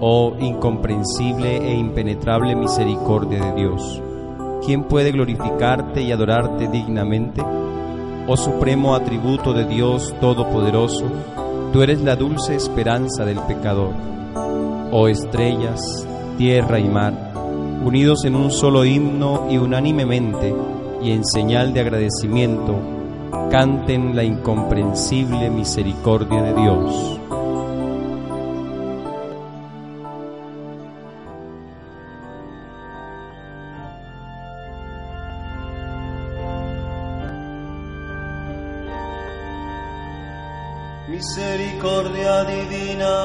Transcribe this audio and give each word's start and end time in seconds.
Oh 0.00 0.32
incomprensible 0.38 1.56
e 1.56 1.74
impenetrable 1.74 2.54
misericordia 2.54 3.42
de 3.46 3.52
Dios, 3.60 4.00
¿quién 4.64 4.84
puede 4.84 5.10
glorificarte 5.10 6.02
y 6.02 6.12
adorarte 6.12 6.68
dignamente? 6.68 7.42
Oh 8.28 8.36
supremo 8.36 8.94
atributo 8.94 9.52
de 9.52 9.64
Dios 9.64 10.14
Todopoderoso, 10.20 11.04
tú 11.72 11.82
eres 11.82 12.00
la 12.00 12.14
dulce 12.14 12.54
esperanza 12.54 13.24
del 13.24 13.40
pecador. 13.40 13.90
Oh 14.92 15.08
estrellas, 15.08 16.06
tierra 16.36 16.78
y 16.78 16.88
mar, 16.88 17.32
unidos 17.84 18.24
en 18.24 18.36
un 18.36 18.52
solo 18.52 18.84
himno 18.84 19.48
y 19.50 19.58
unánimemente, 19.58 20.54
y 21.02 21.10
en 21.10 21.24
señal 21.24 21.74
de 21.74 21.80
agradecimiento, 21.80 22.76
canten 23.50 24.14
la 24.14 24.22
incomprensible 24.22 25.50
misericordia 25.50 26.40
de 26.40 26.54
Dios. 26.54 27.18
Misericordia 41.18 42.44
divina 42.44 43.16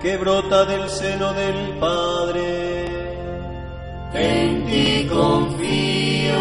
que 0.00 0.16
brota 0.16 0.64
del 0.64 0.88
seno 0.88 1.34
del 1.34 1.76
Padre. 1.78 2.86
En 4.14 4.64
ti 4.64 5.06
confío. 5.06 6.38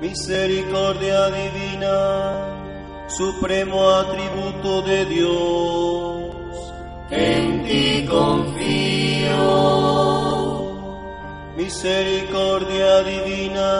Misericordia 0.00 1.28
divina, 1.30 3.08
supremo 3.08 3.90
atributo 3.90 4.82
de 4.82 5.04
Dios. 5.06 6.32
En 7.10 7.64
ti 7.64 8.06
confío. 8.08 9.40
Misericordia 11.56 13.02
divina, 13.02 13.72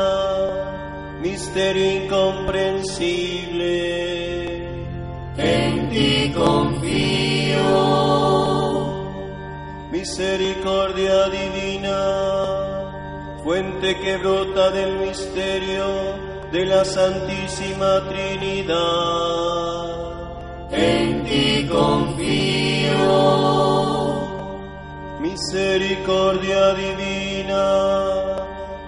misterio 1.22 2.02
incomprensible. 2.02 4.09
Misericordia 10.10 11.28
divina, 11.28 11.98
fuente 13.44 13.96
que 14.00 14.16
brota 14.16 14.72
del 14.72 14.98
misterio 14.98 15.86
de 16.50 16.66
la 16.66 16.84
Santísima 16.84 18.02
Trinidad. 18.08 18.74
En 20.72 21.22
ti 21.22 21.68
confío. 21.70 22.98
Misericordia 25.20 26.74
divina, 26.74 27.64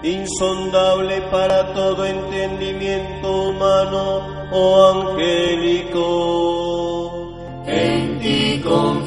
insondable 0.03 1.21
para 1.31 1.73
todo 1.73 2.05
entendimiento 2.05 3.43
humano 3.47 4.27
o 4.51 4.87
angélico. 5.15 6.03
En 7.65 8.19
ti 8.19 8.59
confío. 8.61 9.02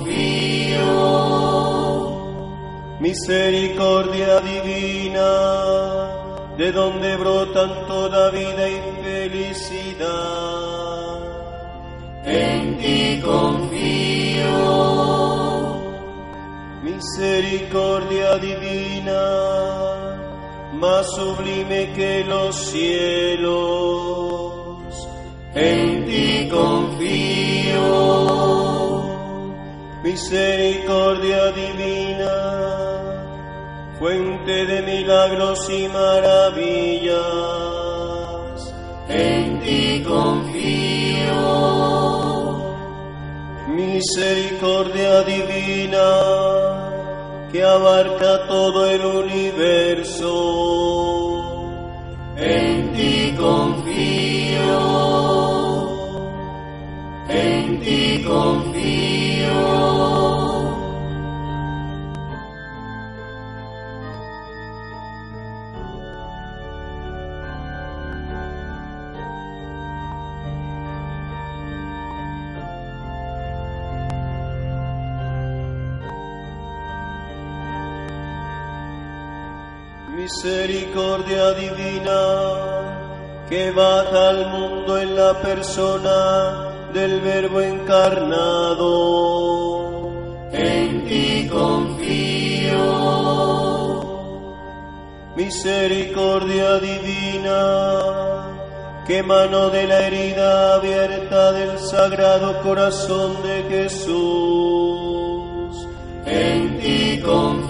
Misericordia 2.99 4.41
divina, 4.41 5.31
de 6.57 6.73
donde 6.73 7.17
brotan 7.17 7.87
toda 7.87 8.31
vida 8.31 8.69
y 8.69 8.81
felicidad. 9.03 10.07
En 12.25 12.79
ti 12.79 13.21
confío. 13.23 14.47
Misericordia 16.83 18.39
divina, 18.39 19.21
más 20.73 21.07
sublime 21.15 21.93
que 21.95 22.25
los 22.25 22.57
cielos. 22.57 24.07
En 25.55 26.07
ti 26.07 26.49
confío. 26.51 28.27
Misericordia 30.03 31.51
divina, 31.53 32.86
fuente 33.99 34.67
de 34.67 34.83
milagros 34.83 35.59
y 35.71 35.89
maravillas. 35.89 37.17
En 39.09 39.61
ti 39.61 40.05
confío. 40.07 40.67
Misericordia 43.69 45.23
divina, 45.23 46.09
que 47.53 47.63
abarca 47.63 48.47
todo 48.47 48.91
el 48.91 49.05
universo. 49.05 50.86
Misericordia 80.27 81.47
divina, 81.53 82.21
que 83.49 83.71
baja 83.71 84.31
al 84.31 84.51
mundo 84.51 84.99
en 84.99 85.15
la 85.15 85.41
persona 85.41 86.91
del 86.93 87.21
Verbo 87.21 87.61
encarnado. 87.61 88.89
En 90.51 91.07
ti 91.07 91.49
confío. 91.49 92.87
Misericordia 95.37 96.81
divina, 96.81 97.61
que 99.07 99.23
mano 99.23 99.71
de 99.71 99.87
la 99.87 100.09
herida 100.09 100.75
abierta 100.75 101.53
del 101.53 101.79
Sagrado 101.79 102.61
Corazón 102.65 103.41
de 103.45 103.63
Jesús. 103.71 104.17
En 106.27 106.81
ti 106.81 107.21
confío. 107.25 107.66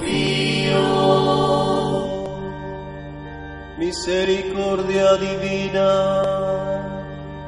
Misericordia 3.87 5.15
divina, 5.15 6.23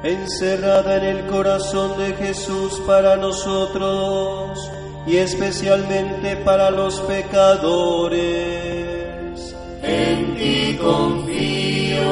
encerrada 0.04 0.98
en 0.98 1.04
el 1.16 1.26
corazón 1.26 1.98
de 1.98 2.12
Jesús 2.14 2.80
para 2.86 3.16
nosotros 3.16 4.56
y 5.04 5.16
especialmente 5.16 6.36
para 6.36 6.70
los 6.70 7.00
pecadores. 7.00 8.22
En 9.82 10.36
ti 10.36 10.78
confío. 10.80 12.06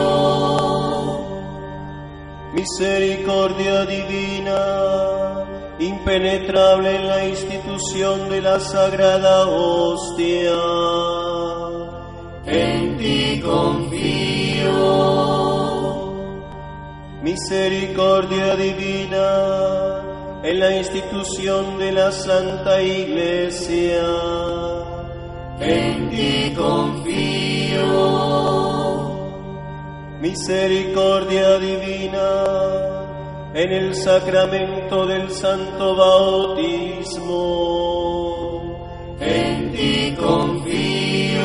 Misericordia 2.53 3.87
divina, 3.87 5.45
impenetrable 5.79 6.97
en 6.97 7.07
la 7.07 7.29
institución 7.29 8.29
de 8.29 8.43
la 8.43 8.59
sagrada 8.59 9.47
hostia. 9.47 10.53
En 12.47 12.97
ti 12.97 13.41
confío. 13.41 14.16
Misericordia 17.27 18.55
divina 18.55 19.27
en 20.45 20.61
la 20.61 20.77
institución 20.77 21.77
de 21.77 21.91
la 21.91 22.13
Santa 22.13 22.81
Iglesia. 22.81 24.07
En 25.59 26.09
ti 26.09 26.55
confío. 26.57 27.83
Misericordia 30.21 31.59
divina 31.59 32.45
en 33.55 33.73
el 33.73 33.93
sacramento 33.97 35.05
del 35.05 35.29
Santo 35.29 35.97
Bautismo. 35.97 37.27
En 39.19 39.73
ti 39.73 40.15
confío. 40.17 41.43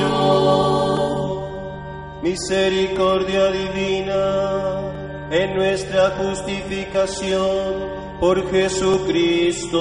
Misericordia 2.22 3.48
divina 3.48 4.61
en 5.32 5.56
nuestra 5.56 6.12
justificación 6.18 8.20
por 8.20 8.52
Jesucristo. 8.52 9.80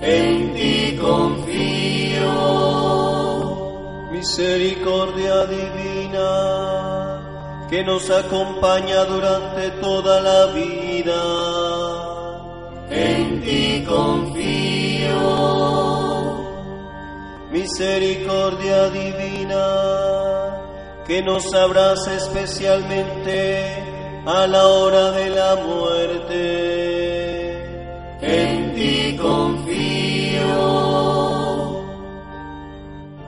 En 0.00 0.54
ti 0.54 0.96
confío. 1.00 2.30
Misericordia 4.12 5.46
divina 5.46 7.66
que 7.68 7.82
nos 7.82 8.08
acompaña 8.08 9.04
durante 9.04 9.70
toda 9.80 10.20
la 10.20 10.46
vida. 10.52 11.20
En 12.88 13.42
ti 13.42 13.84
confío. 13.84 15.18
Misericordia 17.50 18.90
divina 18.90 20.31
que 21.06 21.22
nos 21.22 21.52
abraza 21.54 22.14
especialmente 22.14 23.64
a 24.26 24.46
la 24.46 24.66
hora 24.66 25.10
de 25.12 25.30
la 25.30 25.56
muerte. 25.56 27.12
En 28.20 28.74
ti 28.74 29.16
confío. 29.16 30.42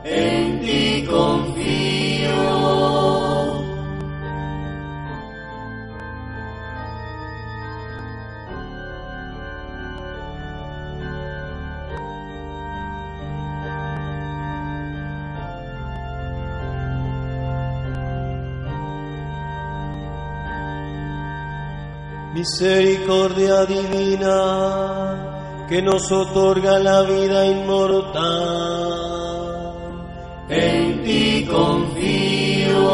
En 0.04 0.60
ti 0.60 1.04
confío. 1.08 1.43
Misericordia 22.44 23.64
divina 23.64 24.36
que 25.66 25.80
nos 25.80 26.12
otorga 26.12 26.78
la 26.78 27.00
vida 27.00 27.46
inmortal. 27.46 28.20
En 30.50 31.02
ti 31.02 31.48
confío. 31.50 32.84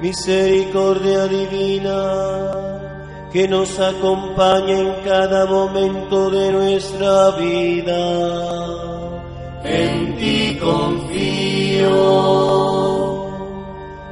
Misericordia 0.00 1.26
divina 1.26 1.98
que 3.32 3.48
nos 3.48 3.80
acompaña 3.80 4.78
en 4.78 5.02
cada 5.02 5.46
momento 5.46 6.30
de 6.30 6.52
nuestra 6.52 7.32
vida. 7.32 8.02
En 9.64 10.16
ti 10.16 10.56
confío. 10.60 11.90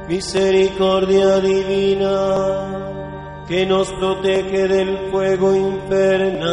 Misericordia 0.09 1.39
divina 1.39 2.78
que 3.49 3.65
nos 3.65 3.91
protege 3.93 4.67
del 4.67 5.09
fuego 5.09 5.55
infernal. 5.55 6.49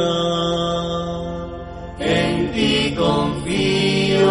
En 1.98 2.52
ti 2.52 2.94
confío. 2.96 4.22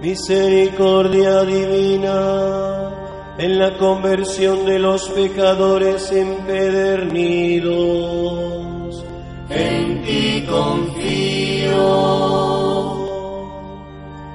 Misericordia 0.00 1.42
divina 1.42 2.92
en 3.38 3.58
la 3.58 3.76
conversión 3.76 4.64
de 4.64 4.78
los 4.78 5.08
pecadores 5.08 6.12
empedernidos. 6.12 9.04
En 9.50 10.04
ti 10.04 10.46
confío. 10.48 12.20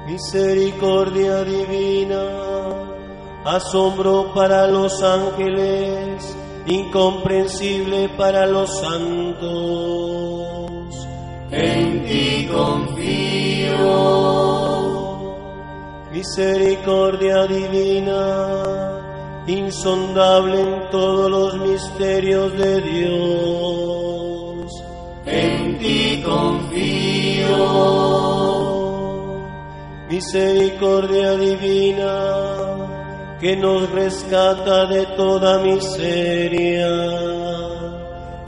Misericordia 0.08 1.46
divina, 1.46 2.45
asombro 3.46 4.34
para 4.34 4.68
los 4.68 5.02
ángeles, 5.04 6.36
incomprensible 6.66 8.10
para 8.18 8.48
los 8.48 8.80
santos. 8.80 9.46
En 11.52 12.04
ti 12.06 12.50
confío. 12.52 13.76
Misericordia 16.12 17.46
divina, 17.46 19.44
insondable 19.46 20.60
en 20.62 20.90
todos 20.90 21.30
los 21.30 21.56
misterios 21.60 22.58
de 22.58 22.82
Dios. 22.82 24.66
En 25.28 25.78
ti 25.78 26.24
confío. 26.26 27.46
Misericordia 30.10 31.32
divina 31.38 32.95
que 33.46 33.56
nos 33.58 33.88
rescata 33.92 34.88
de 34.88 35.06
toda 35.18 35.60
miseria. 35.60 36.90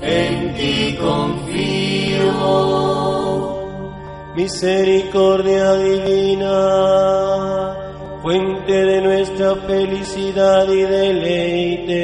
En 0.02 0.56
ti 0.56 0.98
confío. 1.00 2.32
Misericordia 4.36 5.74
divina, 5.76 6.56
fuente 8.24 8.74
de 8.74 9.02
nuestra 9.02 9.56
felicidad 9.68 10.68
y 10.68 10.82
deleite. 10.82 12.00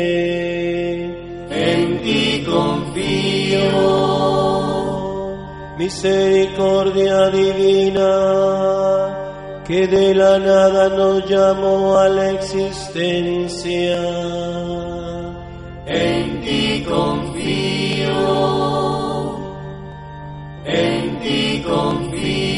En 1.50 2.00
ti 2.04 2.46
confío. 2.46 3.74
Misericordia 5.80 7.30
divina, 7.30 8.73
que 9.66 9.88
de 9.88 10.14
la 10.14 10.38
nada 10.40 10.90
nos 10.90 11.30
llamó 11.30 11.98
a 11.98 12.10
la 12.10 12.32
existencia. 12.32 13.98
En 15.86 16.42
ti 16.42 16.86
confío. 16.88 18.14
En 20.66 21.20
ti 21.20 21.64
confío. 21.66 22.53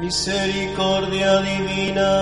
Misericordia 0.00 1.40
divina 1.42 2.12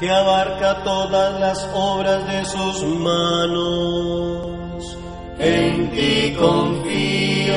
que 0.00 0.10
abarca 0.10 0.82
todas 0.82 1.40
las 1.40 1.68
obras 1.72 2.26
de 2.26 2.44
sus 2.44 2.82
manos. 2.82 4.98
En 5.38 5.88
ti 5.92 6.34
confío. 6.36 7.54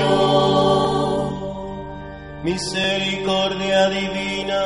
Misericordia 2.43 3.89
divina, 3.89 4.61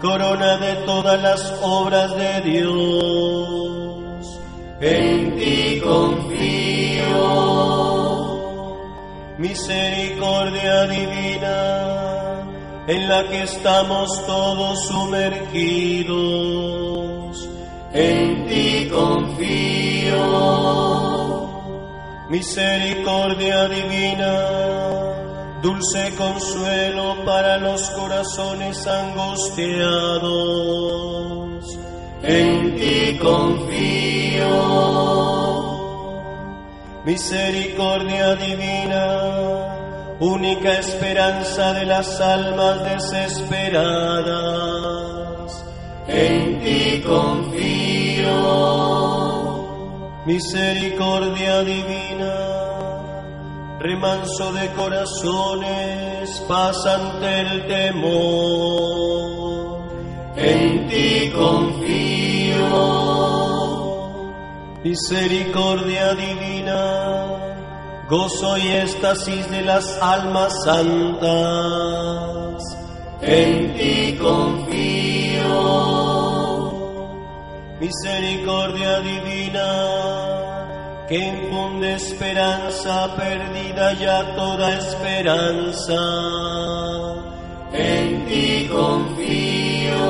corona 0.00 0.56
de 0.56 0.76
todas 0.86 1.22
las 1.22 1.54
obras 1.62 2.16
de 2.16 2.40
Dios. 2.40 4.40
En 4.80 5.36
ti 5.36 5.78
confío. 5.82 6.40
Misericordia 9.38 10.86
divina, 10.86 12.19
en 12.90 13.08
la 13.08 13.26
que 13.28 13.42
estamos 13.44 14.26
todos 14.26 14.86
sumergidos. 14.88 16.10
En 17.92 18.48
ti 18.48 18.88
confío. 18.90 20.16
Misericordia 22.28 23.68
divina, 23.68 24.34
dulce 25.62 26.16
consuelo 26.16 27.24
para 27.24 27.58
los 27.58 27.88
corazones 27.90 28.84
angustiados. 28.88 31.78
En 32.24 32.76
ti 32.76 33.16
confío. 33.18 34.80
Misericordia 37.04 38.34
divina, 38.34 39.69
única 40.20 40.78
esperanza 40.78 41.72
de 41.72 41.86
las 41.86 42.20
almas 42.20 42.84
desesperadas. 42.84 45.64
En 46.06 46.60
ti 46.60 47.02
confío. 47.06 48.60
Misericordia 50.26 51.62
divina, 51.62 52.34
remanso 53.80 54.52
de 54.52 54.68
corazones, 54.72 56.44
paz 56.46 56.76
ante 56.86 57.40
el 57.40 57.66
temor. 57.66 59.80
En 60.36 60.86
ti 60.88 61.32
confío. 61.34 62.60
Misericordia 64.84 66.14
divina, 66.14 67.49
gozo 68.10 68.58
y 68.58 68.66
éxtasis 68.66 69.48
de 69.50 69.62
las 69.62 69.86
almas 70.02 70.52
santas. 70.64 71.30
En 73.22 73.74
ti 73.74 74.18
confío, 74.20 75.52
misericordia 77.78 79.00
divina, 79.00 79.70
que 81.08 81.18
infunde 81.18 81.94
esperanza 81.94 83.14
perdida 83.16 83.92
ya 83.92 84.34
toda 84.34 84.76
esperanza. 84.76 86.00
En 87.72 88.26
ti 88.26 88.68
confío, 88.68 90.00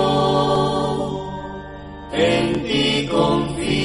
en 2.13 2.65
ti 2.65 3.07
confío. 3.11 3.80